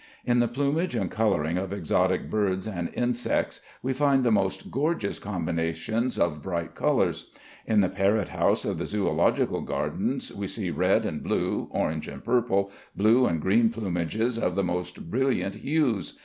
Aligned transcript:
In 0.25 0.39
the 0.39 0.47
plumage 0.47 0.95
and 0.95 1.11
coloring 1.11 1.59
of 1.59 1.71
exotic 1.71 2.27
birds 2.27 2.65
and 2.65 2.89
insects 2.95 3.61
we 3.83 3.93
find 3.93 4.23
the 4.23 4.31
most 4.31 4.71
gorgeous 4.71 5.19
combinations 5.19 6.17
of 6.17 6.41
bright 6.41 6.73
colors. 6.73 7.29
In 7.67 7.81
the 7.81 7.87
parrot 7.87 8.29
house 8.29 8.65
of 8.65 8.79
the 8.79 8.85
Zoölogical 8.85 9.63
Gardens 9.63 10.33
we 10.33 10.47
see 10.47 10.71
red 10.71 11.05
and 11.05 11.21
blue, 11.21 11.67
orange 11.69 12.07
and 12.07 12.23
purple, 12.23 12.71
blue 12.95 13.27
and 13.27 13.39
green 13.39 13.69
plumages 13.69 14.41
of 14.41 14.55
the 14.55 14.63
most 14.63 15.11
brilliant 15.11 15.53
hues. 15.53 16.17